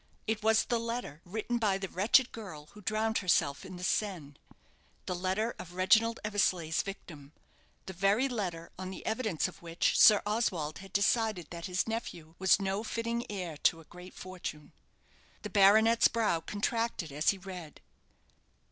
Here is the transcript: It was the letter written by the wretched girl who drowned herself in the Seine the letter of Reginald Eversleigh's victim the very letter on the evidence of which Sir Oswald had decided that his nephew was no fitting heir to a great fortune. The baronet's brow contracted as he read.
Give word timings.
It 0.25 0.41
was 0.41 0.63
the 0.65 0.79
letter 0.79 1.21
written 1.25 1.59
by 1.59 1.77
the 1.77 1.87
wretched 1.87 2.31
girl 2.31 2.69
who 2.71 2.81
drowned 2.81 3.19
herself 3.19 3.63
in 3.63 3.75
the 3.75 3.83
Seine 3.83 4.33
the 5.05 5.13
letter 5.13 5.53
of 5.59 5.73
Reginald 5.75 6.19
Eversleigh's 6.23 6.81
victim 6.81 7.33
the 7.85 7.93
very 7.93 8.27
letter 8.27 8.71
on 8.79 8.89
the 8.89 9.05
evidence 9.05 9.47
of 9.47 9.61
which 9.61 9.95
Sir 9.99 10.23
Oswald 10.25 10.79
had 10.79 10.91
decided 10.91 11.51
that 11.51 11.67
his 11.67 11.87
nephew 11.87 12.33
was 12.39 12.59
no 12.59 12.83
fitting 12.83 13.27
heir 13.31 13.57
to 13.57 13.79
a 13.79 13.85
great 13.85 14.15
fortune. 14.15 14.71
The 15.43 15.51
baronet's 15.51 16.07
brow 16.07 16.39
contracted 16.39 17.11
as 17.11 17.29
he 17.29 17.37
read. 17.37 17.79